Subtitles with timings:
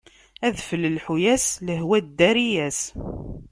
[0.47, 2.79] Adfel lḥu-as, lehwa ddari-as.